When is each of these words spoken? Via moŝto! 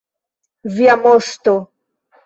Via 0.79 0.97
moŝto! 1.05 1.57